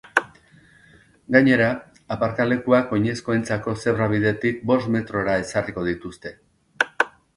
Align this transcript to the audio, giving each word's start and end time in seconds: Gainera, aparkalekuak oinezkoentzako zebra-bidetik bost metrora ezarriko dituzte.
Gainera, 1.35 1.67
aparkalekuak 2.15 2.95
oinezkoentzako 2.99 3.75
zebra-bidetik 3.83 4.65
bost 4.73 4.93
metrora 4.97 5.37
ezarriko 5.45 5.85
dituzte. 5.91 6.33